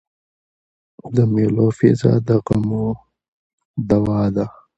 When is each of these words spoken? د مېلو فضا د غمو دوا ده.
د 1.15 1.17
مېلو 1.33 1.67
فضا 1.77 2.13
د 2.27 2.29
غمو 2.45 2.87
دوا 3.89 4.21
ده. 4.35 4.45